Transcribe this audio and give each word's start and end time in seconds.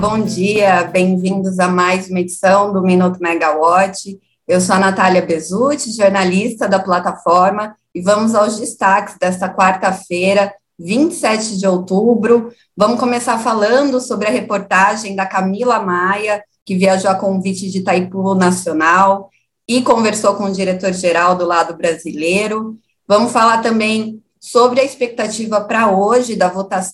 bom 0.00 0.20
dia, 0.20 0.84
bem-vindos 0.84 1.58
a 1.58 1.66
mais 1.66 2.08
uma 2.08 2.20
edição 2.20 2.72
do 2.72 2.80
Minuto 2.80 3.18
Megawatt. 3.20 4.16
Eu 4.46 4.60
sou 4.60 4.76
a 4.76 4.78
Natália 4.78 5.20
Bezutti, 5.20 5.90
jornalista 5.90 6.68
da 6.68 6.78
plataforma, 6.78 7.74
e 7.92 8.00
vamos 8.00 8.32
aos 8.32 8.60
destaques 8.60 9.16
desta 9.18 9.52
quarta-feira, 9.52 10.54
27 10.78 11.58
de 11.58 11.66
outubro. 11.66 12.52
Vamos 12.76 13.00
começar 13.00 13.38
falando 13.38 14.00
sobre 14.00 14.28
a 14.28 14.30
reportagem 14.30 15.16
da 15.16 15.26
Camila 15.26 15.80
Maia, 15.80 16.44
que 16.64 16.76
viajou 16.76 17.10
a 17.10 17.16
convite 17.16 17.68
de 17.68 17.78
Itaipu 17.78 18.36
Nacional 18.36 19.28
e 19.66 19.82
conversou 19.82 20.36
com 20.36 20.44
o 20.44 20.52
diretor-geral 20.52 21.34
do 21.34 21.44
lado 21.44 21.76
brasileiro. 21.76 22.78
Vamos 23.04 23.32
falar 23.32 23.62
também 23.62 24.22
sobre 24.40 24.80
a 24.80 24.84
expectativa 24.84 25.60
para 25.60 25.90
hoje 25.90 26.36
da, 26.36 26.52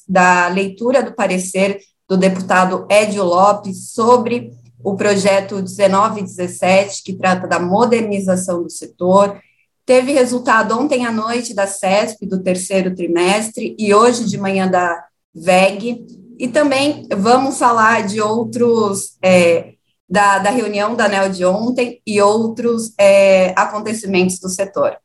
da 0.09 0.49
leitura 0.49 1.03
do 1.03 1.13
parecer 1.13 1.81
do 2.09 2.17
deputado 2.17 2.87
Edio 2.91 3.25
Lopes 3.25 3.93
sobre 3.93 4.53
o 4.83 4.95
projeto 4.95 5.57
1917, 5.57 7.03
que 7.03 7.15
trata 7.15 7.49
da 7.49 7.59
modernização 7.59 8.63
do 8.63 8.71
setor. 8.71 9.41
Teve 9.87 10.13
resultado 10.13 10.79
ontem 10.79 11.07
à 11.07 11.11
noite 11.11 11.55
da 11.55 11.67
CESP, 11.67 12.27
do 12.27 12.43
terceiro 12.43 12.95
trimestre, 12.95 13.75
e 13.79 13.95
hoje 13.95 14.25
de 14.25 14.37
manhã 14.37 14.71
da 14.71 15.03
VEG. 15.35 16.05
E 16.39 16.49
também 16.49 17.07
vamos 17.17 17.59
falar 17.59 18.07
de 18.07 18.21
outros, 18.21 19.17
é, 19.23 19.73
da, 20.09 20.39
da 20.39 20.51
reunião 20.51 20.95
da 20.95 21.07
ANEL 21.07 21.31
de 21.31 21.45
ontem 21.47 22.01
e 22.07 22.21
outros 22.21 22.93
é, 22.99 23.55
acontecimentos 23.59 24.39
do 24.39 24.49
setor. 24.51 24.97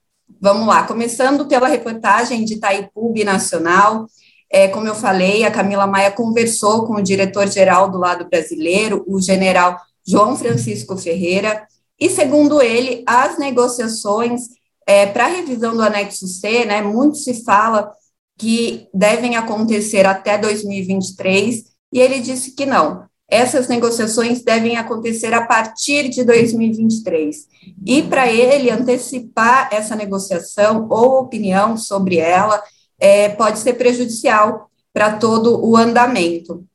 Vamos 0.41 0.67
lá, 0.67 0.83
começando 0.83 1.47
pela 1.47 1.67
reportagem 1.67 2.45
de 2.45 2.55
Itaipu 2.55 3.13
Nacional, 3.25 4.07
é, 4.49 4.67
como 4.67 4.87
eu 4.87 4.95
falei, 4.95 5.43
a 5.43 5.51
Camila 5.51 5.85
Maia 5.85 6.11
conversou 6.11 6.85
com 6.85 6.95
o 6.95 7.03
diretor-geral 7.03 7.89
do 7.89 7.97
lado 7.97 8.27
brasileiro, 8.27 9.03
o 9.07 9.21
general 9.21 9.77
João 10.05 10.35
Francisco 10.35 10.97
Ferreira, 10.97 11.67
e, 11.99 12.09
segundo 12.09 12.61
ele, 12.61 13.03
as 13.05 13.37
negociações 13.37 14.41
é, 14.87 15.05
para 15.05 15.25
a 15.25 15.29
revisão 15.29 15.75
do 15.75 15.83
anexo 15.83 16.25
C, 16.27 16.65
né, 16.65 16.81
muito 16.81 17.17
se 17.17 17.43
fala 17.43 17.91
que 18.37 18.87
devem 18.93 19.35
acontecer 19.35 20.05
até 20.05 20.37
2023, 20.37 21.65
e 21.93 21.99
ele 21.99 22.19
disse 22.19 22.51
que 22.51 22.65
não. 22.65 23.03
Essas 23.29 23.67
negociações 23.67 24.41
devem 24.41 24.77
acontecer 24.77 25.33
a 25.33 25.45
partir 25.45 26.09
de 26.09 26.23
2023. 26.23 27.47
E 27.85 28.01
para 28.01 28.31
ele 28.31 28.71
antecipar 28.71 29.69
essa 29.71 29.95
negociação 29.95 30.87
ou 30.89 31.19
opinião 31.19 31.77
sobre 31.77 32.17
ela, 32.17 32.63
é, 32.99 33.29
pode 33.29 33.59
ser 33.59 33.73
prejudicial 33.73 34.69
para 34.93 35.17
todo 35.17 35.65
o 35.65 35.77
andamento. 35.77 36.65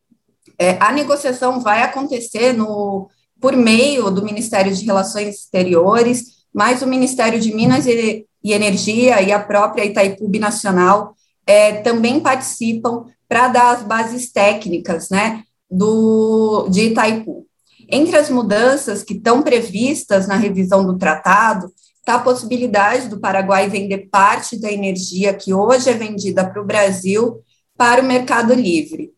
É, 0.59 0.77
a 0.81 0.93
negociação 0.93 1.61
vai 1.61 1.83
acontecer 1.83 2.53
no, 2.53 3.09
por 3.41 3.57
meio 3.57 4.11
do 4.11 4.25
Ministério 4.25 4.75
de 4.75 4.85
Relações 4.85 5.37
Exteriores, 5.37 6.45
mas 6.53 6.83
o 6.83 6.87
Ministério 6.87 7.41
de 7.41 7.55
Minas 7.55 7.87
e, 7.87 8.27
e 8.43 8.53
Energia 8.53 9.21
e 9.21 9.33
a 9.33 9.41
própria 9.41 9.85
Itaipu 9.85 10.31
Nacional 10.39 11.15
é, 11.47 11.73
também 11.73 12.21
participam 12.21 13.07
para 13.29 13.49
dar 13.49 13.71
as 13.73 13.83
bases 13.83 14.33
técnicas 14.33 15.11
né, 15.11 15.43
do, 15.71 16.69
de 16.71 16.91
Itaipu. 16.91 17.47
Entre 17.89 18.17
as 18.17 18.31
mudanças 18.31 19.03
que 19.03 19.15
estão 19.15 19.43
previstas 19.43 20.27
na 20.27 20.37
revisão 20.37 20.87
do 20.87 20.97
tratado 20.97 21.71
está 22.05 22.17
a 22.17 22.23
possibilidade 22.23 23.09
do 23.09 23.19
Paraguai 23.19 23.67
vender 23.67 24.09
parte 24.11 24.61
da 24.61 24.71
energia 24.71 25.33
que 25.33 25.55
hoje 25.55 25.89
é 25.89 25.95
vendida 25.95 26.47
para 26.47 26.61
o 26.61 26.67
Brasil 26.67 27.41
para 27.79 28.03
o 28.03 28.05
mercado 28.05 28.53
livre. 28.53 29.11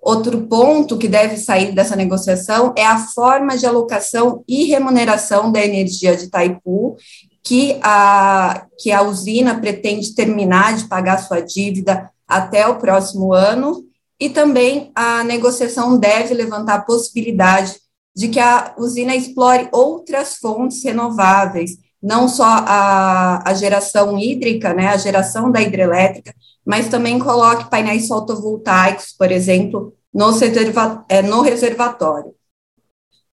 Outro 0.00 0.42
ponto 0.42 0.98
que 0.98 1.08
deve 1.08 1.38
sair 1.38 1.74
dessa 1.74 1.96
negociação 1.96 2.74
é 2.76 2.84
a 2.84 2.98
forma 2.98 3.56
de 3.56 3.64
alocação 3.64 4.44
e 4.46 4.64
remuneração 4.64 5.50
da 5.50 5.64
energia 5.64 6.14
de 6.14 6.24
Itaipu, 6.24 6.96
que 7.42 7.78
a, 7.82 8.66
que 8.78 8.92
a 8.92 9.02
usina 9.02 9.58
pretende 9.58 10.14
terminar 10.14 10.76
de 10.76 10.86
pagar 10.86 11.18
sua 11.18 11.40
dívida 11.40 12.10
até 12.28 12.68
o 12.68 12.76
próximo 12.76 13.32
ano, 13.32 13.82
e 14.20 14.28
também 14.28 14.92
a 14.94 15.24
negociação 15.24 15.98
deve 15.98 16.34
levantar 16.34 16.74
a 16.74 16.82
possibilidade 16.82 17.74
de 18.14 18.28
que 18.28 18.38
a 18.38 18.74
usina 18.78 19.16
explore 19.16 19.68
outras 19.72 20.36
fontes 20.36 20.84
renováveis, 20.84 21.78
não 22.04 22.28
só 22.28 22.44
a, 22.44 23.48
a 23.48 23.54
geração 23.54 24.18
hídrica, 24.18 24.74
né, 24.74 24.88
a 24.88 24.96
geração 24.98 25.50
da 25.50 25.62
hidrelétrica, 25.62 26.34
mas 26.62 26.88
também 26.88 27.18
coloque 27.18 27.70
painéis 27.70 28.06
fotovoltaicos, 28.06 29.14
por 29.18 29.32
exemplo, 29.32 29.94
no, 30.12 30.30
reserva, 30.30 31.02
é, 31.08 31.22
no 31.22 31.40
reservatório. 31.40 32.34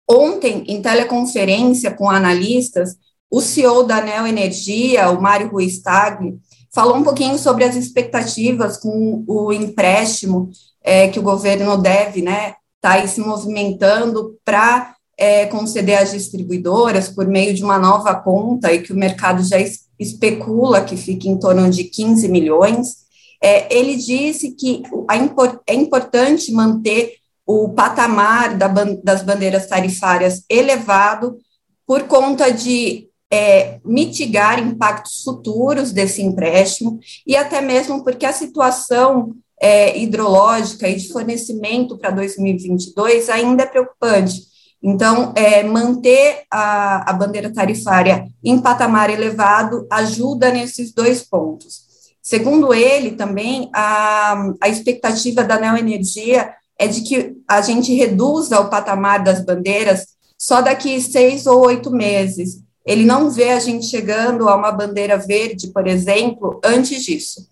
Ontem, 0.09 0.63
em 0.67 0.81
teleconferência 0.81 1.91
com 1.91 2.09
analistas, 2.09 2.95
o 3.29 3.41
CEO 3.41 3.83
da 3.83 3.99
Neo 3.99 4.25
Energia, 4.25 5.09
o 5.09 5.21
Mário 5.21 5.49
Ruistag, 5.49 6.39
falou 6.73 6.95
um 6.95 7.03
pouquinho 7.03 7.37
sobre 7.37 7.65
as 7.65 7.75
expectativas 7.75 8.77
com 8.77 9.25
o 9.27 9.51
empréstimo 9.51 10.49
é, 10.81 11.09
que 11.09 11.19
o 11.19 11.23
governo 11.23 11.75
deve, 11.75 12.21
né, 12.21 12.55
tá 12.79 13.05
se 13.05 13.19
movimentando 13.19 14.37
para 14.45 14.95
é, 15.21 15.45
conceder 15.45 15.99
às 15.99 16.13
distribuidoras 16.13 17.07
por 17.07 17.27
meio 17.27 17.53
de 17.53 17.63
uma 17.63 17.77
nova 17.77 18.15
conta 18.15 18.73
e 18.73 18.81
que 18.81 18.91
o 18.91 18.97
mercado 18.97 19.43
já 19.43 19.57
especula 19.99 20.83
que 20.83 20.97
fique 20.97 21.29
em 21.29 21.37
torno 21.37 21.69
de 21.69 21.83
15 21.83 22.27
milhões. 22.27 23.01
É, 23.39 23.71
ele 23.71 23.95
disse 23.97 24.55
que 24.55 24.81
é 25.67 25.75
importante 25.75 26.51
manter 26.51 27.17
o 27.45 27.69
patamar 27.69 28.57
da, 28.57 28.67
das 29.03 29.21
bandeiras 29.21 29.67
tarifárias 29.67 30.43
elevado 30.49 31.37
por 31.85 32.03
conta 32.07 32.51
de 32.51 33.07
é, 33.29 33.79
mitigar 33.85 34.57
impactos 34.57 35.21
futuros 35.23 35.91
desse 35.91 36.23
empréstimo 36.23 36.99
e 37.27 37.35
até 37.35 37.61
mesmo 37.61 38.03
porque 38.03 38.25
a 38.25 38.33
situação 38.33 39.35
é, 39.61 39.99
hidrológica 39.99 40.89
e 40.89 40.95
de 40.95 41.13
fornecimento 41.13 41.95
para 41.95 42.09
2022 42.09 43.29
ainda 43.29 43.63
é 43.63 43.67
preocupante. 43.67 44.49
Então, 44.83 45.31
é, 45.35 45.61
manter 45.63 46.43
a, 46.49 47.11
a 47.11 47.13
bandeira 47.13 47.53
tarifária 47.53 48.27
em 48.43 48.59
patamar 48.59 49.09
elevado 49.09 49.85
ajuda 49.91 50.51
nesses 50.51 50.91
dois 50.91 51.21
pontos. 51.21 51.89
Segundo 52.21 52.73
ele, 52.73 53.11
também, 53.11 53.69
a, 53.73 54.51
a 54.59 54.69
expectativa 54.69 55.43
da 55.43 55.59
Neoenergia 55.59 56.53
é 56.79 56.87
de 56.87 57.01
que 57.01 57.35
a 57.47 57.61
gente 57.61 57.93
reduza 57.93 58.59
o 58.59 58.69
patamar 58.69 59.23
das 59.23 59.45
bandeiras 59.45 60.07
só 60.37 60.61
daqui 60.61 60.99
seis 60.99 61.45
ou 61.45 61.65
oito 61.65 61.91
meses. 61.91 62.63
Ele 62.83 63.05
não 63.05 63.29
vê 63.29 63.51
a 63.51 63.59
gente 63.59 63.85
chegando 63.85 64.49
a 64.49 64.55
uma 64.55 64.71
bandeira 64.71 65.15
verde, 65.15 65.67
por 65.67 65.85
exemplo, 65.85 66.59
antes 66.63 67.03
disso. 67.03 67.47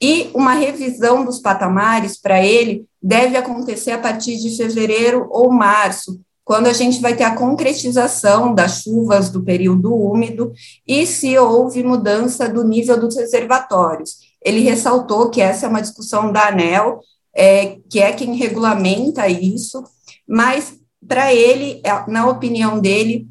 E 0.00 0.30
uma 0.32 0.54
revisão 0.54 1.26
dos 1.26 1.40
patamares 1.40 2.18
para 2.18 2.42
ele 2.42 2.86
deve 3.02 3.36
acontecer 3.36 3.90
a 3.90 3.98
partir 3.98 4.38
de 4.38 4.56
fevereiro 4.56 5.26
ou 5.30 5.52
março, 5.52 6.18
quando 6.44 6.66
a 6.66 6.72
gente 6.72 7.00
vai 7.00 7.14
ter 7.14 7.24
a 7.24 7.34
concretização 7.34 8.54
das 8.54 8.82
chuvas 8.82 9.30
do 9.30 9.42
período 9.42 9.94
úmido 9.94 10.52
e 10.86 11.06
se 11.06 11.36
houve 11.38 11.82
mudança 11.82 12.48
do 12.48 12.64
nível 12.64 12.98
dos 12.98 13.16
reservatórios. 13.16 14.16
Ele 14.42 14.60
ressaltou 14.60 15.30
que 15.30 15.40
essa 15.40 15.66
é 15.66 15.68
uma 15.68 15.82
discussão 15.82 16.32
da 16.32 16.48
ANEL, 16.48 17.00
é, 17.34 17.78
que 17.88 18.00
é 18.00 18.12
quem 18.12 18.34
regulamenta 18.34 19.28
isso, 19.28 19.84
mas 20.26 20.74
para 21.06 21.32
ele, 21.32 21.80
é, 21.84 22.10
na 22.10 22.26
opinião 22.28 22.78
dele, 22.80 23.28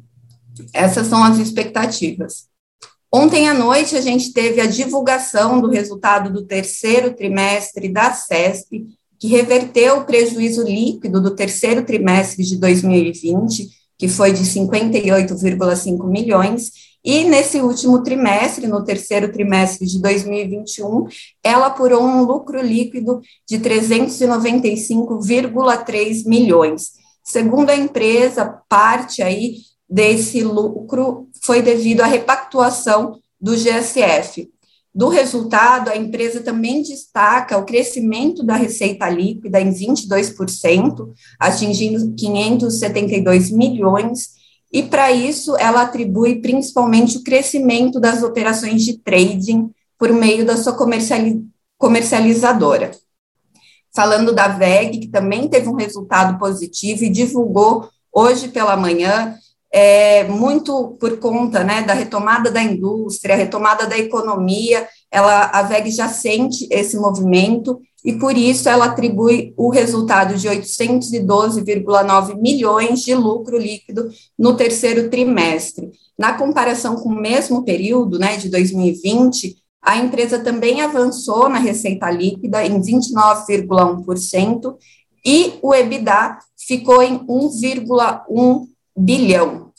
essas 0.72 1.06
são 1.06 1.22
as 1.22 1.38
expectativas. 1.38 2.48
Ontem 3.12 3.48
à 3.48 3.54
noite, 3.54 3.96
a 3.96 4.00
gente 4.00 4.32
teve 4.32 4.60
a 4.60 4.66
divulgação 4.66 5.60
do 5.60 5.68
resultado 5.68 6.32
do 6.32 6.46
terceiro 6.46 7.12
trimestre 7.12 7.88
da 7.88 8.12
CESP, 8.12 8.86
que 9.20 9.28
reverteu 9.28 9.98
o 9.98 10.04
prejuízo 10.04 10.64
líquido 10.64 11.20
do 11.20 11.36
terceiro 11.36 11.84
trimestre 11.84 12.42
de 12.42 12.56
2020, 12.56 13.68
que 13.98 14.08
foi 14.08 14.32
de 14.32 14.42
58,5 14.42 16.08
milhões, 16.08 16.72
e 17.04 17.24
nesse 17.24 17.60
último 17.60 18.02
trimestre, 18.02 18.66
no 18.66 18.82
terceiro 18.84 19.30
trimestre 19.30 19.86
de 19.86 20.00
2021, 20.00 21.06
ela 21.42 21.66
apurou 21.66 22.02
um 22.02 22.22
lucro 22.24 22.62
líquido 22.62 23.20
de 23.46 23.58
395,3 23.58 26.26
milhões. 26.26 26.92
Segundo 27.22 27.68
a 27.70 27.76
empresa, 27.76 28.62
parte 28.68 29.22
aí 29.22 29.56
desse 29.88 30.42
lucro 30.42 31.28
foi 31.42 31.62
devido 31.62 32.02
à 32.02 32.06
repactuação 32.06 33.18
do 33.40 33.56
GSF. 33.56 34.50
Do 34.92 35.08
resultado, 35.08 35.88
a 35.88 35.96
empresa 35.96 36.40
também 36.40 36.82
destaca 36.82 37.56
o 37.56 37.64
crescimento 37.64 38.42
da 38.42 38.56
receita 38.56 39.08
líquida 39.08 39.60
em 39.60 39.72
22%, 39.72 41.12
atingindo 41.38 42.12
572 42.16 43.52
milhões, 43.52 44.30
e 44.72 44.82
para 44.82 45.12
isso 45.12 45.56
ela 45.56 45.82
atribui 45.82 46.40
principalmente 46.40 47.18
o 47.18 47.22
crescimento 47.22 48.00
das 48.00 48.22
operações 48.22 48.84
de 48.84 48.98
trading 48.98 49.70
por 49.98 50.12
meio 50.12 50.44
da 50.44 50.56
sua 50.56 50.76
comercializadora. 51.78 52.90
falando 53.92 54.32
da 54.32 54.46
VEG, 54.46 55.00
que 55.00 55.08
também 55.08 55.48
teve 55.48 55.68
um 55.68 55.74
resultado 55.74 56.38
positivo 56.38 57.02
e 57.04 57.10
divulgou 57.10 57.88
hoje 58.12 58.48
pela 58.48 58.76
manhã, 58.76 59.36
é, 59.72 60.24
muito 60.24 60.96
por 60.98 61.18
conta 61.18 61.62
né, 61.62 61.82
da 61.82 61.94
retomada 61.94 62.50
da 62.50 62.62
indústria, 62.62 63.36
retomada 63.36 63.86
da 63.86 63.96
economia, 63.96 64.88
ela, 65.10 65.50
a 65.52 65.62
VEG 65.62 65.90
já 65.90 66.08
sente 66.08 66.66
esse 66.70 66.96
movimento 66.96 67.80
e 68.04 68.14
por 68.14 68.36
isso 68.36 68.68
ela 68.68 68.86
atribui 68.86 69.54
o 69.56 69.70
resultado 69.70 70.34
de 70.34 70.48
812,9 70.48 72.36
milhões 72.40 73.00
de 73.00 73.14
lucro 73.14 73.56
líquido 73.58 74.08
no 74.38 74.56
terceiro 74.56 75.08
trimestre. 75.08 75.90
Na 76.18 76.32
comparação 76.34 76.96
com 76.96 77.10
o 77.10 77.20
mesmo 77.20 77.64
período, 77.64 78.18
né, 78.18 78.36
de 78.36 78.48
2020, 78.48 79.56
a 79.82 79.96
empresa 79.96 80.38
também 80.40 80.80
avançou 80.80 81.48
na 81.48 81.58
receita 81.58 82.10
líquida 82.10 82.66
em 82.66 82.80
29,1% 82.80 84.74
e 85.24 85.54
o 85.62 85.74
EBITDA 85.74 86.38
ficou 86.66 87.02
em 87.02 87.18
1,1 87.26 88.69
bilhão. 88.96 89.72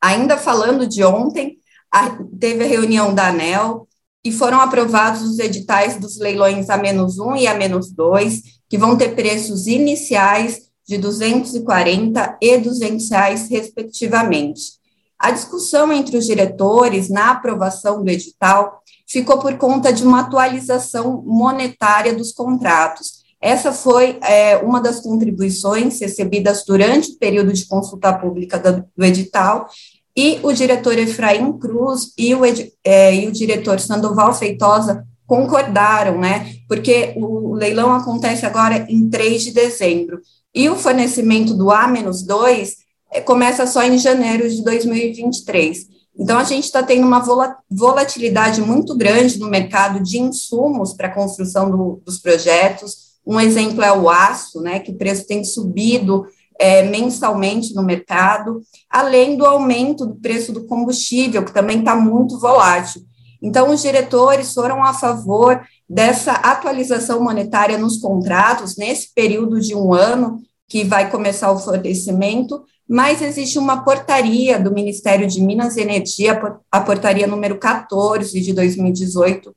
Ainda 0.00 0.36
falando 0.36 0.86
de 0.86 1.04
ontem, 1.04 1.58
a, 1.92 2.10
teve 2.38 2.64
a 2.64 2.68
reunião 2.68 3.14
da 3.14 3.28
ANEL 3.28 3.88
e 4.24 4.32
foram 4.32 4.60
aprovados 4.60 5.22
os 5.22 5.38
editais 5.38 5.98
dos 5.98 6.18
leilões 6.18 6.68
A-1 6.68 7.40
e 7.40 7.46
A-2, 7.46 8.42
que 8.68 8.78
vão 8.78 8.96
ter 8.96 9.14
preços 9.14 9.66
iniciais 9.66 10.68
de 10.86 10.98
240 10.98 12.38
e 12.40 12.58
200 12.58 13.10
reais, 13.10 13.48
respectivamente. 13.48 14.78
A 15.18 15.30
discussão 15.30 15.92
entre 15.92 16.16
os 16.16 16.26
diretores 16.26 17.08
na 17.08 17.32
aprovação 17.32 18.02
do 18.02 18.10
edital 18.10 18.82
ficou 19.06 19.38
por 19.38 19.56
conta 19.56 19.92
de 19.92 20.04
uma 20.04 20.20
atualização 20.20 21.22
monetária 21.26 22.14
dos 22.14 22.32
contratos. 22.32 23.17
Essa 23.40 23.72
foi 23.72 24.18
é, 24.22 24.56
uma 24.58 24.80
das 24.80 25.00
contribuições 25.00 26.00
recebidas 26.00 26.64
durante 26.66 27.12
o 27.12 27.18
período 27.18 27.52
de 27.52 27.66
consulta 27.66 28.12
pública 28.12 28.58
do, 28.58 28.84
do 28.96 29.04
edital, 29.04 29.68
e 30.16 30.40
o 30.42 30.52
diretor 30.52 30.98
Efraim 30.98 31.56
Cruz 31.58 32.12
e 32.18 32.34
o, 32.34 32.40
é, 32.84 33.14
e 33.14 33.28
o 33.28 33.32
diretor 33.32 33.78
Sandoval 33.78 34.34
Feitosa 34.34 35.04
concordaram, 35.24 36.18
né? 36.18 36.54
Porque 36.66 37.14
o 37.16 37.54
leilão 37.54 37.92
acontece 37.92 38.44
agora 38.44 38.86
em 38.88 39.08
3 39.08 39.44
de 39.44 39.52
dezembro, 39.52 40.20
e 40.52 40.68
o 40.68 40.74
fornecimento 40.74 41.54
do 41.54 41.70
A-2 41.70 42.70
é, 43.12 43.20
começa 43.20 43.66
só 43.66 43.82
em 43.84 43.96
janeiro 43.96 44.48
de 44.48 44.64
2023. 44.64 45.86
Então, 46.18 46.36
a 46.36 46.42
gente 46.42 46.64
está 46.64 46.82
tendo 46.82 47.06
uma 47.06 47.24
volatilidade 47.70 48.60
muito 48.60 48.96
grande 48.96 49.38
no 49.38 49.48
mercado 49.48 50.02
de 50.02 50.18
insumos 50.18 50.92
para 50.94 51.06
a 51.06 51.14
construção 51.14 51.70
do, 51.70 52.02
dos 52.04 52.18
projetos. 52.18 53.07
Um 53.28 53.38
exemplo 53.38 53.82
é 53.84 53.92
o 53.92 54.08
aço, 54.08 54.62
né, 54.62 54.80
que 54.80 54.90
o 54.90 54.96
preço 54.96 55.26
tem 55.26 55.44
subido 55.44 56.24
é, 56.58 56.82
mensalmente 56.84 57.74
no 57.74 57.82
mercado, 57.82 58.62
além 58.88 59.36
do 59.36 59.44
aumento 59.44 60.06
do 60.06 60.16
preço 60.16 60.50
do 60.50 60.64
combustível, 60.64 61.44
que 61.44 61.52
também 61.52 61.80
está 61.80 61.94
muito 61.94 62.40
volátil. 62.40 63.02
Então, 63.42 63.70
os 63.70 63.82
diretores 63.82 64.54
foram 64.54 64.82
a 64.82 64.94
favor 64.94 65.60
dessa 65.86 66.32
atualização 66.32 67.22
monetária 67.22 67.76
nos 67.76 67.98
contratos, 67.98 68.76
nesse 68.78 69.12
período 69.14 69.60
de 69.60 69.74
um 69.74 69.92
ano 69.92 70.40
que 70.66 70.82
vai 70.82 71.10
começar 71.10 71.52
o 71.52 71.58
fornecimento, 71.58 72.64
mas 72.88 73.20
existe 73.20 73.58
uma 73.58 73.84
portaria 73.84 74.58
do 74.58 74.72
Ministério 74.72 75.26
de 75.26 75.42
Minas 75.42 75.76
e 75.76 75.82
Energia, 75.82 76.40
a 76.72 76.80
portaria 76.80 77.26
número 77.26 77.58
14 77.58 78.40
de 78.40 78.54
2018, 78.54 79.54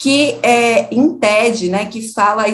que 0.00 0.38
é, 0.42 0.92
impede, 0.94 1.68
né, 1.68 1.84
que 1.84 2.08
fala, 2.08 2.44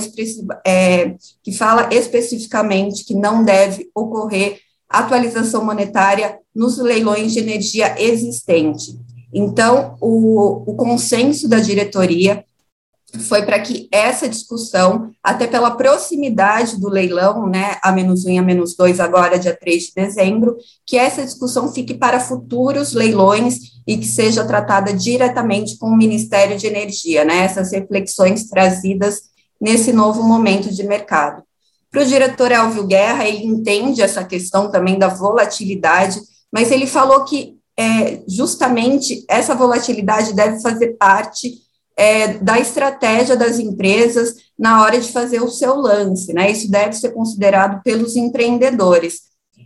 é, 0.67 1.15
que 1.45 1.53
fala 1.53 1.89
especificamente 1.95 3.05
que 3.05 3.15
não 3.15 3.45
deve 3.45 3.89
ocorrer 3.95 4.59
atualização 4.89 5.65
monetária 5.65 6.41
nos 6.53 6.77
leilões 6.79 7.33
de 7.33 7.39
energia 7.39 7.95
existente. 8.03 8.99
Então, 9.33 9.97
o, 10.01 10.73
o 10.73 10.75
consenso 10.75 11.49
da 11.49 11.61
diretoria 11.61 12.45
foi 13.21 13.43
para 13.43 13.61
que 13.61 13.89
essa 13.91 14.29
discussão, 14.29 15.11
até 15.23 15.47
pela 15.47 15.71
proximidade 15.71 16.79
do 16.79 16.89
leilão, 16.89 17.47
né, 17.47 17.77
a 17.83 17.93
menos 17.93 18.25
um 18.25 18.31
e 18.31 18.39
a 18.39 18.43
menos 18.43 18.75
dois, 18.75 18.99
agora 19.01 19.39
dia 19.39 19.57
3 19.57 19.85
de 19.85 19.93
dezembro, 19.95 20.57
que 20.85 20.97
essa 20.97 21.25
discussão 21.25 21.73
fique 21.73 21.95
para 21.95 22.21
futuros 22.21 22.93
leilões 22.93 23.77
e 23.87 23.97
que 23.97 24.07
seja 24.07 24.45
tratada 24.45 24.93
diretamente 24.93 25.79
com 25.79 25.87
o 25.87 25.97
Ministério 25.97 26.59
de 26.59 26.67
Energia, 26.67 27.25
né, 27.25 27.45
essas 27.45 27.73
reflexões 27.73 28.49
trazidas 28.49 29.23
nesse 29.61 29.93
novo 29.93 30.23
momento 30.23 30.73
de 30.73 30.83
mercado. 30.83 31.43
Para 31.91 32.03
o 32.03 32.07
diretor 32.07 32.53
Elvio 32.53 32.87
Guerra, 32.87 33.27
ele 33.27 33.45
entende 33.47 34.03
essa 34.03 34.25
questão 34.25 34.71
também 34.71 34.99
da 34.99 35.09
volatilidade, 35.09 36.21
mas 36.53 36.71
ele 36.71 36.87
falou 36.87 37.25
que 37.25 37.57
é, 37.79 38.23
justamente 38.27 39.25
essa 39.29 39.55
volatilidade 39.55 40.35
deve 40.35 40.61
fazer 40.61 40.97
parte 40.99 41.66
é, 41.97 42.35
da 42.35 42.59
estratégia 42.59 43.37
das 43.37 43.59
empresas 43.59 44.35
na 44.59 44.83
hora 44.83 45.01
de 45.01 45.11
fazer 45.11 45.43
o 45.43 45.51
seu 45.51 45.77
lance, 45.77 46.35
né? 46.35 46.51
Isso 46.51 46.71
deve 46.71 46.93
ser 46.93 47.11
considerado 47.11 47.83
pelos 47.83 48.17
empreendedores. 48.17 49.23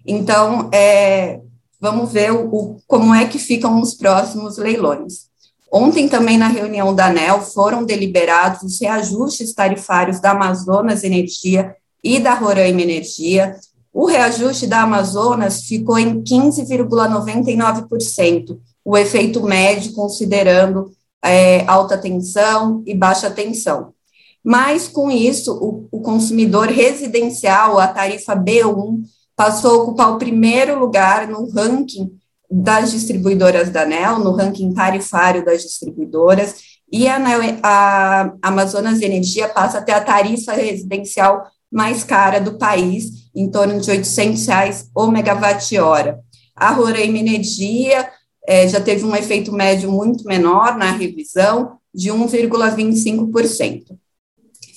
Então, 0.06 0.71
é, 0.73 1.41
vamos 1.81 2.12
ver 2.12 2.32
o, 2.32 2.55
o, 2.55 2.77
como 2.87 3.12
é 3.15 3.27
que 3.27 3.38
ficam 3.38 3.81
os 3.81 3.94
próximos 3.94 4.59
leilões. 4.59 5.31
Ontem, 5.73 6.09
também, 6.09 6.38
na 6.38 6.49
reunião 6.49 6.93
da 6.94 7.06
ANEL, 7.06 7.43
foram 7.43 7.85
deliberados 7.85 8.62
os 8.62 8.81
reajustes 8.81 9.53
tarifários 9.53 10.21
da 10.21 10.31
Amazonas 10.33 11.05
Energia 11.05 11.76
e 12.03 12.19
da 12.19 12.35
Roraima 12.35 12.83
Energia. 12.83 13.55
O 13.93 14.06
reajuste 14.06 14.67
da 14.67 14.81
Amazonas 14.83 15.62
ficou 15.62 15.97
em 15.99 16.23
15,99%, 16.23 18.59
o 18.85 18.97
efeito 18.97 19.43
médio, 19.43 19.93
considerando 19.93 20.93
é, 21.25 21.65
alta 21.67 21.99
tensão 21.99 22.83
e 22.87 22.95
baixa 22.95 23.31
tensão. 23.31 23.93
Mas, 24.43 24.89
com 24.89 25.11
isso, 25.11 25.53
o, 25.55 25.89
o 25.91 26.01
consumidor 26.01 26.69
residencial, 26.69 27.79
a 27.79 27.89
tarifa 27.89 28.35
B1, 28.35 29.03
passou 29.37 29.71
a 29.71 29.83
ocupar 29.83 30.13
o 30.13 30.19
primeiro 30.19 30.79
lugar 30.79 31.29
no 31.29 31.51
ranking 31.51 32.11
das 32.51 32.91
distribuidoras 32.91 33.71
da 33.71 33.83
ANEL, 33.83 34.19
no 34.19 34.33
ranking 34.33 34.73
tarifário 34.73 35.45
das 35.45 35.62
distribuidoras, 35.62 36.57
e 36.91 37.07
a, 37.07 37.19
a 37.62 38.33
Amazonas 38.43 39.00
Energia 39.00 39.49
passa 39.49 39.79
a 39.79 39.83
ter 39.83 39.93
a 39.93 40.00
tarifa 40.00 40.53
residencial 40.53 41.45
mais 41.71 42.03
cara 42.03 42.41
do 42.41 42.59
país, 42.59 43.31
em 43.35 43.49
torno 43.49 43.79
de 43.81 43.89
800 43.89 44.47
reais 44.47 44.91
o 44.95 45.07
megawatt-hora. 45.07 46.19
A 46.57 46.73
Roraima 46.73 47.19
Energia 47.19 48.11
é, 48.47 48.66
já 48.68 48.80
teve 48.80 49.04
um 49.04 49.14
efeito 49.14 49.52
médio 49.52 49.90
muito 49.90 50.25
menor 50.25 50.76
na 50.76 50.90
revisão, 50.90 51.78
de 51.94 52.11
1,25%. 52.11 53.99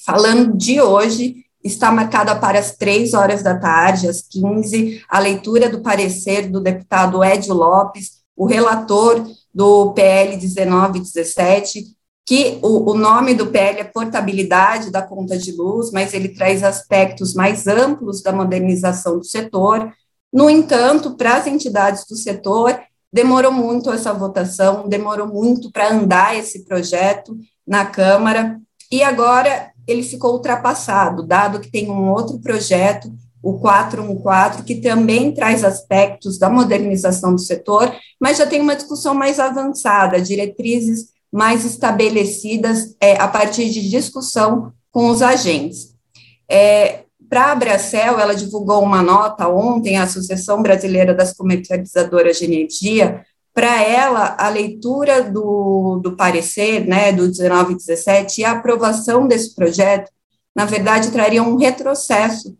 Falando 0.05 0.58
de 0.58 0.82
hoje, 0.82 1.43
está 1.63 1.91
marcada 1.91 2.36
para 2.36 2.60
as 2.60 2.75
três 2.75 3.13
horas 3.13 3.41
da 3.41 3.58
tarde, 3.58 4.08
às 4.08 4.22
15, 4.22 5.03
a 5.08 5.20
leitura 5.20 5.70
do 5.70 5.82
parecer 5.82 6.50
do 6.50 6.60
deputado 6.60 7.24
Ed 7.24 7.50
Lopes, 7.51 8.24
o 8.36 8.46
relator 8.46 9.25
do 9.53 9.93
PL 9.93 10.36
1917, 10.36 11.96
que 12.25 12.58
o, 12.62 12.91
o, 12.91 12.93
nome 12.93 13.34
do 13.34 13.48
PL 13.48 13.79
é 13.79 13.84
portabilidade 13.84 14.91
da 14.91 15.01
conta 15.01 15.38
de 15.38 15.51
luz, 15.51 15.91
mas 15.91 16.13
ele 16.13 16.29
traz 16.29 16.63
aspectos 16.63 17.34
mais 17.34 17.67
amplos 17.67 18.22
da 18.22 18.32
modernização 18.32 19.20
do 19.20 19.25
setor. 19.25 19.91
No 20.32 20.50
entanto, 20.50 21.15
para 21.15 21.36
as 21.36 21.48
entidades 21.48 22.05
do 22.08 22.15
setor, 22.15 22.79
Demorou 23.13 23.51
muito 23.51 23.91
essa 23.91 24.12
votação, 24.12 24.89
demorou 24.89 25.27
muito 25.27 25.72
para 25.72 25.93
andar 25.93 26.36
esse 26.36 26.65
projeto 26.65 27.38
na 27.65 27.86
Câmara, 27.86 28.60
e 28.91 29.03
agora 29.03 29.72
ele 29.88 30.01
ficou 30.01 30.34
ultrapassado, 30.34 31.25
dado 31.25 31.60
que 31.60 31.70
tem 31.70 31.91
um 31.91 32.10
outro 32.10 32.39
projeto, 32.39 33.13
o 33.41 33.60
414, 33.60 34.63
que 34.63 34.75
também 34.75 35.34
traz 35.34 35.63
aspectos 35.63 36.39
da 36.39 36.50
modernização 36.50 37.36
do 37.36 37.41
setor, 37.41 37.93
mas 38.20 38.38
já 38.38 38.48
tem 38.48 38.62
uma 38.62 38.75
discussão 38.75 39.13
mais 39.13 39.39
avançada, 39.39 40.22
diretrizes 40.22 41.10
mais 41.32 41.65
estabelecidas 41.65 42.96
é, 43.01 43.20
a 43.22 43.27
partir 43.27 43.70
de 43.70 43.89
discussão 43.89 44.72
com 44.91 45.10
os 45.10 45.22
agentes. 45.22 45.93
É, 46.50 47.03
para 47.34 47.46
a 47.46 47.52
Abracel, 47.54 48.20
ela 48.20 48.36
divulgou 48.36 48.84
uma 48.84 49.02
nota 49.02 49.50
ontem, 49.50 49.98
a 49.98 50.04
Associação 50.04 50.62
Brasileira 50.62 51.16
das 51.16 51.34
Comercializadoras 51.34 52.38
de 52.38 52.46
Energia, 52.46 53.25
para 53.52 53.82
ela, 53.82 54.36
a 54.38 54.48
leitura 54.50 55.24
do, 55.24 56.00
do 56.04 56.16
parecer, 56.16 56.86
né, 56.86 57.12
do 57.12 57.28
19 57.28 57.74
e 57.74 57.78
17, 57.78 58.42
e 58.42 58.46
a 58.46 58.52
aprovação 58.52 59.28
desse 59.28 59.56
projeto, 59.56 60.12
na 60.56 60.66
verdade, 60.66 61.10
traria 61.10 61.42
um 61.42 61.58
retrocesso 61.58 62.56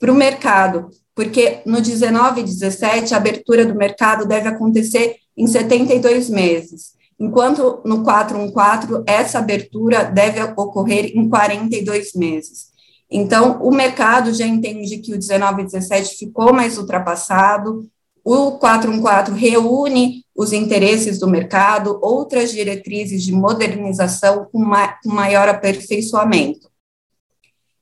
para 0.00 0.10
o 0.10 0.16
mercado, 0.16 0.90
porque 1.14 1.60
no 1.64 1.80
19 1.80 2.40
e 2.40 2.44
17, 2.44 3.14
a 3.14 3.18
abertura 3.18 3.64
do 3.64 3.76
mercado 3.76 4.26
deve 4.26 4.48
acontecer 4.48 5.14
em 5.36 5.46
72 5.46 6.28
meses. 6.28 6.92
enquanto 7.20 7.80
no 7.84 8.02
414 8.02 9.04
essa 9.06 9.38
abertura 9.38 10.02
deve 10.02 10.42
ocorrer 10.56 11.12
em 11.16 11.28
42 11.28 12.14
meses. 12.14 12.77
Então, 13.10 13.62
o 13.62 13.70
mercado 13.70 14.34
já 14.34 14.46
entende 14.46 14.98
que 14.98 15.14
o 15.14 15.18
19 15.18 15.62
e 15.62 15.64
17 15.64 16.16
ficou 16.16 16.52
mais 16.52 16.76
ultrapassado, 16.76 17.88
o 18.22 18.52
414 18.58 19.32
reúne 19.38 20.24
os 20.36 20.52
interesses 20.52 21.18
do 21.18 21.26
mercado, 21.26 21.98
outras 22.02 22.50
diretrizes 22.50 23.22
de 23.22 23.32
modernização 23.32 24.46
com, 24.52 24.58
ma 24.58 24.98
maior 25.04 25.48
aperfeiçoamento. 25.48 26.68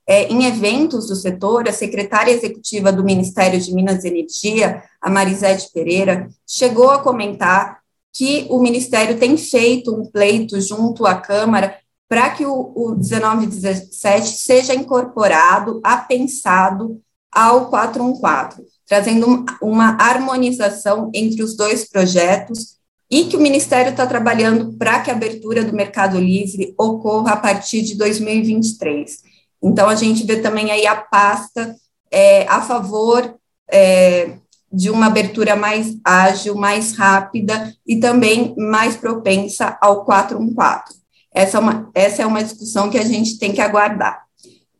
É, 0.09 0.31
em 0.31 0.45
eventos 0.45 1.07
do 1.07 1.15
setor, 1.17 1.67
a 1.67 1.73
secretária 1.73 2.31
executiva 2.31 2.93
do 2.93 3.03
Ministério 3.03 3.59
de 3.59 3.73
Minas 3.75 4.05
e 4.05 4.07
Energia, 4.07 4.81
a 5.01 5.09
Marisete 5.09 5.69
Pereira, 5.73 6.29
chegou 6.47 6.91
a 6.91 6.99
comentar 6.99 7.81
que 8.13 8.47
o 8.49 8.59
Ministério 8.59 9.19
tem 9.19 9.35
feito 9.35 9.93
um 9.93 10.05
pleito 10.09 10.61
junto 10.61 11.05
à 11.05 11.15
Câmara 11.15 11.75
para 12.07 12.29
que 12.29 12.45
o, 12.45 12.71
o 12.75 12.95
1917 12.95 14.29
seja 14.37 14.73
incorporado, 14.73 15.81
apensado 15.83 17.01
ao 17.31 17.69
414, 17.69 18.63
trazendo 18.87 19.45
uma 19.61 19.97
harmonização 19.99 21.11
entre 21.13 21.43
os 21.43 21.55
dois 21.55 21.87
projetos 21.87 22.77
e 23.09 23.25
que 23.25 23.37
o 23.37 23.41
Ministério 23.41 23.91
está 23.91 24.05
trabalhando 24.05 24.73
para 24.73 25.01
que 25.01 25.09
a 25.09 25.13
abertura 25.13 25.63
do 25.63 25.75
Mercado 25.75 26.19
Livre 26.19 26.73
ocorra 26.77 27.33
a 27.33 27.37
partir 27.37 27.81
de 27.81 27.95
2023. 27.95 29.17
Então, 29.61 29.89
a 29.89 29.95
gente 29.95 30.25
vê 30.25 30.37
também 30.37 30.71
aí 30.71 30.85
a 30.85 30.95
pasta 30.95 31.75
é, 32.11 32.47
a 32.47 32.61
favor 32.61 33.35
é, 33.69 34.37
de 34.71 34.89
uma 34.89 35.07
abertura 35.07 35.55
mais 35.55 35.97
ágil, 36.03 36.55
mais 36.55 36.95
rápida 36.95 37.73
e 37.85 37.97
também 37.97 38.53
mais 38.57 38.95
propensa 38.95 39.77
ao 39.81 40.03
414. 40.05 41.06
Essa 41.37 41.57
é 41.57 41.59
uma, 41.59 41.89
essa 41.93 42.23
é 42.23 42.25
uma 42.25 42.43
discussão 42.43 42.89
que 42.89 42.97
a 42.97 43.05
gente 43.05 43.37
tem 43.37 43.53
que 43.53 43.61
aguardar. 43.61 44.23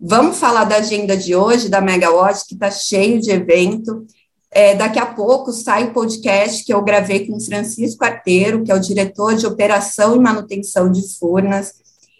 Vamos 0.01 0.39
falar 0.39 0.63
da 0.63 0.77
agenda 0.77 1.15
de 1.15 1.35
hoje, 1.35 1.69
da 1.69 1.79
Megawatt, 1.79 2.47
que 2.47 2.55
está 2.55 2.71
cheio 2.71 3.21
de 3.21 3.29
evento. 3.29 4.07
É, 4.49 4.73
daqui 4.73 4.97
a 4.97 5.05
pouco 5.05 5.51
sai 5.51 5.83
o 5.83 5.93
podcast 5.93 6.65
que 6.65 6.73
eu 6.73 6.81
gravei 6.81 7.27
com 7.27 7.39
Francisco 7.39 8.03
Arteiro, 8.03 8.63
que 8.63 8.71
é 8.71 8.75
o 8.75 8.79
diretor 8.79 9.35
de 9.35 9.45
operação 9.45 10.15
e 10.15 10.19
manutenção 10.19 10.91
de 10.91 11.03
Furnas. 11.19 11.73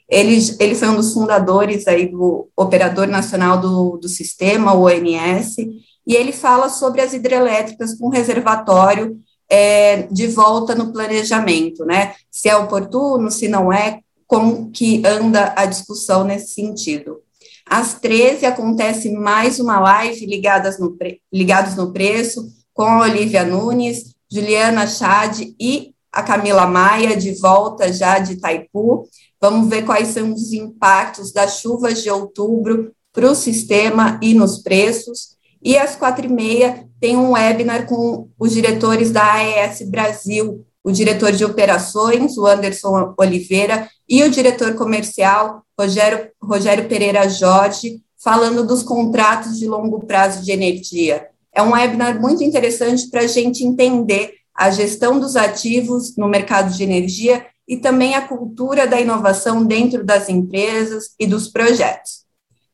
Ele, 0.08 0.38
ele 0.60 0.76
foi 0.76 0.88
um 0.90 0.98
dos 0.98 1.16
fundadores 1.16 1.88
aí 1.88 2.06
do 2.06 2.48
Operador 2.56 3.08
Nacional 3.08 3.60
do, 3.60 3.98
do 3.98 4.08
Sistema, 4.08 4.76
o 4.76 4.84
ONS, 4.84 5.58
e 6.06 6.16
ele 6.16 6.32
fala 6.32 6.70
sobre 6.70 7.02
as 7.02 7.12
hidrelétricas 7.12 7.98
com 7.98 8.10
reservatório 8.10 9.18
é, 9.50 10.04
de 10.04 10.28
volta 10.28 10.76
no 10.76 10.94
planejamento, 10.94 11.84
né? 11.86 12.14
Se 12.30 12.48
é 12.48 12.56
oportuno, 12.56 13.32
se 13.32 13.48
não 13.48 13.74
é, 13.74 14.02
como 14.28 14.70
que 14.72 15.02
anda 15.06 15.54
a 15.56 15.66
discussão 15.66 16.24
nesse 16.24 16.54
sentido. 16.54 17.22
Às 17.66 17.96
13 17.96 18.46
acontece 18.46 19.12
mais 19.12 19.60
uma 19.60 19.80
live 19.80 20.26
ligadas 20.26 20.78
no, 20.78 20.96
ligados 21.32 21.76
no 21.76 21.92
preço 21.92 22.48
com 22.74 22.84
a 22.84 23.02
Olivia 23.02 23.44
Nunes, 23.44 24.14
Juliana 24.32 24.86
Chad 24.86 25.40
e 25.60 25.94
a 26.12 26.22
Camila 26.22 26.68
Maia 26.68 27.16
de 27.16 27.34
volta 27.40 27.92
já 27.92 28.20
de 28.20 28.34
Itaipu. 28.34 29.08
Vamos 29.42 29.70
ver 29.70 29.86
quais 29.86 30.10
são 30.10 30.34
os 30.34 30.54
impactos 30.54 31.32
das 31.32 31.60
chuvas 31.60 32.02
de 32.02 32.10
outubro 32.10 32.92
para 33.14 33.32
o 33.32 33.36
sistema 33.36 34.20
e 34.22 34.34
nos 34.34 34.60
preços. 34.60 35.38
E 35.62 35.78
às 35.78 35.96
quatro 35.96 36.26
e 36.26 36.30
meia 36.30 36.88
tem 37.00 37.18
um 37.18 37.32
webinar 37.32 37.88
com 37.88 38.30
os 38.38 38.52
diretores 38.52 39.12
da 39.12 39.34
AES 39.34 39.82
Brasil, 39.90 40.66
o 40.88 40.92
diretor 40.92 41.34
de 41.34 41.44
operações, 41.44 42.38
o 42.38 42.46
Anderson 42.46 43.14
Oliveira, 43.20 43.90
e 44.08 44.24
o 44.24 44.32
diretor 44.32 44.74
comercial, 44.76 45.62
Rogério, 45.78 46.30
Rogério 46.42 46.88
Pereira 46.88 47.28
Jorge, 47.28 48.02
falando 48.24 48.66
dos 48.66 48.84
contratos 48.84 49.60
de 49.60 49.68
longo 49.68 50.06
prazo 50.06 50.46
de 50.46 50.50
energia. 50.54 51.28
É 51.54 51.62
um 51.62 51.74
webinar 51.74 52.22
muito 52.22 52.42
interessante 52.42 53.10
para 53.10 53.24
a 53.24 53.28
gente 53.28 53.66
entender 53.66 54.36
a 54.56 54.70
gestão 54.70 55.20
dos 55.20 55.36
ativos 55.36 56.16
no 56.16 56.30
mercado 56.30 56.74
de 56.74 56.82
energia 56.82 57.46
e 57.68 57.76
também 57.76 58.16
a 58.16 58.26
cultura 58.26 58.88
da 58.88 59.02
inovação 59.02 59.66
dentro 59.66 60.06
das 60.06 60.30
empresas 60.30 61.10
e 61.20 61.28
dos 61.28 61.50
projetos. 61.50 62.24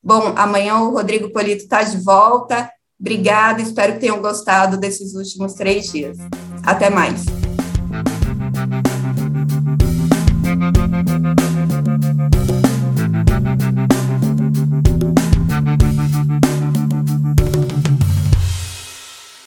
Bom, 0.00 0.34
amanhã 0.36 0.78
o 0.82 0.92
Rodrigo 0.92 1.30
Polito 1.30 1.64
está 1.64 1.82
de 1.82 1.96
volta. 1.96 2.70
Obrigada, 3.00 3.60
espero 3.60 3.94
que 3.94 4.00
tenham 4.02 4.22
gostado 4.22 4.76
desses 4.76 5.16
últimos 5.16 5.54
três 5.54 5.90
dias. 5.90 6.16
Até 6.64 6.88
mais. 6.88 7.43